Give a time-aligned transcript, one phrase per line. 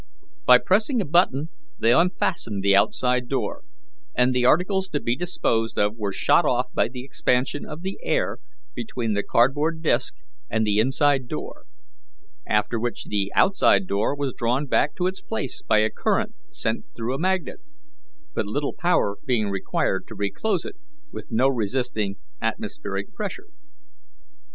[0.47, 3.61] By pressing a button they unfastened the outside door,
[4.15, 7.99] and the articles to be disposed of were shot off by the expansion of the
[8.01, 8.39] air
[8.73, 10.15] between the cardboard disk
[10.49, 11.65] and the inside door;
[12.47, 16.85] after which the outside door was drawn back to its place by a current sent
[16.95, 17.61] through a magnet,
[18.33, 20.77] but little power being required to reclose it
[21.11, 23.49] with no resisting atmospheric pressure.